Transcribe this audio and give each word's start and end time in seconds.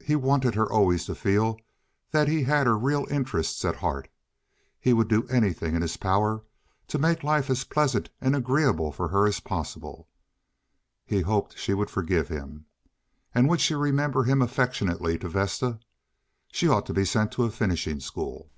He 0.00 0.14
wanted 0.14 0.54
her 0.54 0.70
always 0.70 1.06
to 1.06 1.14
feel 1.16 1.56
that 2.12 2.28
he 2.28 2.44
had 2.44 2.68
her 2.68 2.78
real 2.78 3.04
interests 3.10 3.64
at 3.64 3.74
heart. 3.74 4.08
He 4.78 4.92
would 4.92 5.08
do 5.08 5.26
anything 5.26 5.74
in 5.74 5.82
his 5.82 5.96
power 5.96 6.44
to 6.86 7.00
make 7.00 7.24
life 7.24 7.50
as 7.50 7.64
pleasant 7.64 8.08
and 8.20 8.36
agreeable 8.36 8.92
for 8.92 9.08
her 9.08 9.26
as 9.26 9.40
possible. 9.40 10.06
He 11.04 11.22
hoped 11.22 11.58
she 11.58 11.74
would 11.74 11.90
forgive 11.90 12.28
him. 12.28 12.66
And 13.34 13.48
would 13.48 13.60
she 13.60 13.74
remember 13.74 14.22
him 14.22 14.40
affectionately 14.40 15.18
to 15.18 15.28
Vesta? 15.28 15.80
She 16.52 16.68
ought 16.68 16.86
to 16.86 16.94
be 16.94 17.04
sent 17.04 17.32
to 17.32 17.42
a 17.42 17.50
finishing 17.50 17.98
school. 17.98 18.52